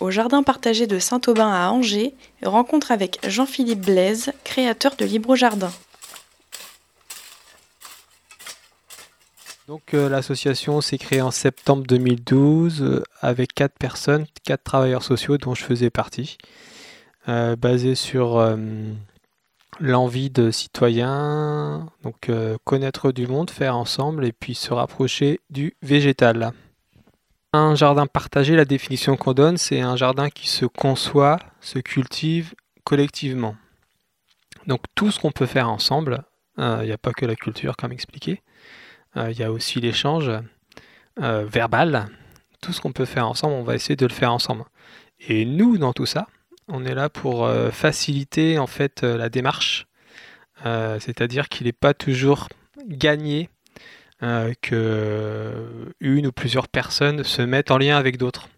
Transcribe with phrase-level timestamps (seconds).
[0.00, 5.70] au jardin partagé de Saint-Aubin à Angers, rencontre avec Jean-Philippe Blaise, créateur de Libro Jardin.
[9.70, 15.38] Donc euh, l'association s'est créée en septembre 2012 euh, avec quatre personnes, quatre travailleurs sociaux
[15.38, 16.38] dont je faisais partie,
[17.28, 18.44] euh, basée sur
[19.78, 22.30] l'envie de citoyens, donc
[22.64, 26.52] connaître du monde, faire ensemble et puis se rapprocher du végétal.
[27.52, 32.54] Un jardin partagé, la définition qu'on donne, c'est un jardin qui se conçoit, se cultive
[32.84, 33.56] collectivement.
[34.66, 36.24] Donc tout ce qu'on peut faire ensemble,
[36.58, 38.42] il n'y a pas que la culture comme expliqué,
[39.16, 40.30] euh, il y a aussi l'échange
[41.20, 42.08] euh, verbal.
[42.60, 44.64] Tout ce qu'on peut faire ensemble, on va essayer de le faire ensemble.
[45.18, 46.28] Et nous, dans tout ça,
[46.68, 49.86] on est là pour euh, faciliter en fait la démarche.
[50.62, 52.50] C'est-à-dire qu'il n'est pas toujours
[52.86, 53.48] gagné
[54.20, 58.48] que une ou plusieurs personnes se mettent en lien avec d'autres.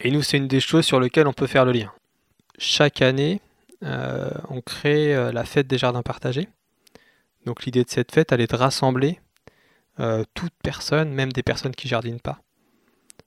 [0.00, 1.90] Et nous, c'est une des choses sur lesquelles on peut faire le lien.
[2.58, 3.40] Chaque année,
[3.82, 6.48] on crée la fête des jardins partagés.
[7.46, 9.18] Donc l'idée de cette fête, elle est de rassembler
[9.98, 12.38] euh, toute personne, même des personnes qui jardinent pas,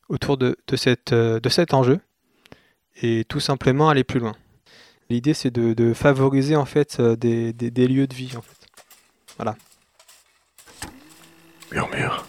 [0.09, 1.99] autour de, cette, euh, de cet enjeu
[3.01, 4.33] et tout simplement aller plus loin.
[5.09, 8.33] L'idée c'est de, favoriser en fait euh, des, des, lieux de vie.
[9.37, 9.55] Voilà.
[11.73, 12.23] Murmure,